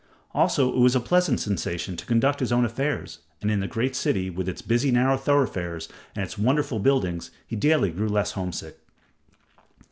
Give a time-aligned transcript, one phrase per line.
[0.33, 3.95] Also, it was a pleasant sensation to conduct his own affairs, and in the great
[3.95, 8.79] city, with its busy narrow thoroughfares and its wonderful buildings, he daily grew less homesick.